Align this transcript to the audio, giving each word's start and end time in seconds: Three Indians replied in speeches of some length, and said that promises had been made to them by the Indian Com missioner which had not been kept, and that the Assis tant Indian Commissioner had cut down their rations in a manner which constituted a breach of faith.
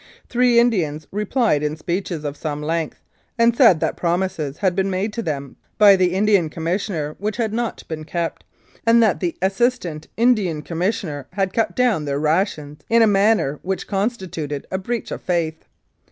Three 0.27 0.59
Indians 0.59 1.05
replied 1.11 1.61
in 1.61 1.77
speeches 1.77 2.23
of 2.25 2.35
some 2.35 2.63
length, 2.63 3.01
and 3.37 3.55
said 3.55 3.79
that 3.81 3.95
promises 3.95 4.57
had 4.57 4.75
been 4.75 4.89
made 4.89 5.13
to 5.13 5.21
them 5.21 5.57
by 5.77 5.95
the 5.95 6.15
Indian 6.15 6.49
Com 6.49 6.63
missioner 6.63 7.15
which 7.19 7.37
had 7.37 7.53
not 7.53 7.87
been 7.87 8.03
kept, 8.03 8.43
and 8.83 9.03
that 9.03 9.19
the 9.19 9.37
Assis 9.43 9.77
tant 9.77 10.07
Indian 10.17 10.63
Commissioner 10.63 11.27
had 11.33 11.53
cut 11.53 11.75
down 11.75 12.05
their 12.05 12.17
rations 12.19 12.81
in 12.89 13.03
a 13.03 13.05
manner 13.05 13.59
which 13.61 13.85
constituted 13.85 14.65
a 14.71 14.79
breach 14.79 15.11
of 15.11 15.21
faith. 15.21 15.65